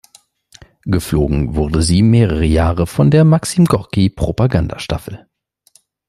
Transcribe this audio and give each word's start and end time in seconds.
Geflogen 0.85 1.53
wurde 1.53 1.83
sie 1.83 2.01
mehrere 2.01 2.43
Jahre 2.45 2.87
von 2.87 3.11
der 3.11 3.23
Maxim-Gorki-Propagandastaffel. 3.23 5.27